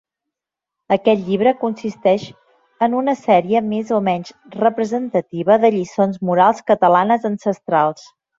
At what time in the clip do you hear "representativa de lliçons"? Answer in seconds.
4.57-6.19